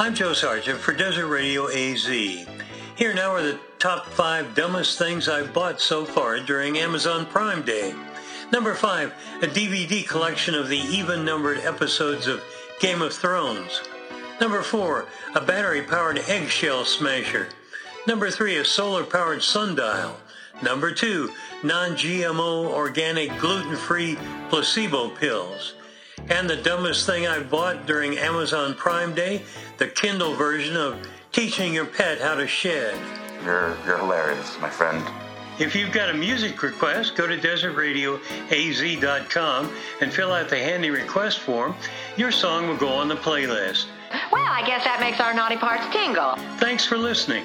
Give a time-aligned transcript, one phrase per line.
[0.00, 2.06] I'm Joe Sargent for Desert Radio AZ.
[2.06, 7.62] Here now are the top five dumbest things I've bought so far during Amazon Prime
[7.62, 7.92] Day.
[8.52, 12.44] Number five, a DVD collection of the even numbered episodes of
[12.78, 13.82] Game of Thrones.
[14.40, 17.48] Number four, a battery powered eggshell smasher.
[18.06, 20.16] Number three, a solar powered sundial.
[20.62, 21.32] Number two,
[21.64, 24.16] non GMO organic gluten free
[24.48, 25.74] placebo pills.
[26.30, 29.42] And the dumbest thing I bought during Amazon Prime Day,
[29.78, 30.98] the Kindle version of
[31.32, 32.94] Teaching Your Pet How to Shed.
[33.44, 35.02] You're, you're hilarious, my friend.
[35.58, 41.40] If you've got a music request, go to desertradioaz.com and fill out the handy request
[41.40, 41.74] form.
[42.16, 43.86] Your song will go on the playlist.
[44.30, 46.36] Well, I guess that makes our naughty parts tingle.
[46.58, 47.44] Thanks for listening.